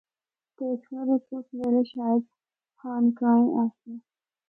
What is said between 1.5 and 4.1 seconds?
ویلے شاید خانقاہیں آسیاں۔